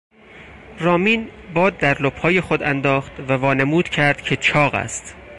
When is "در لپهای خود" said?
1.77-2.63